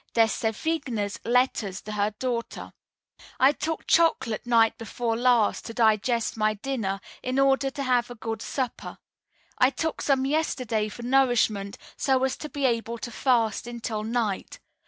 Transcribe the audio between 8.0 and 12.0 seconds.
a good supper. I took some yesterday for nourishment,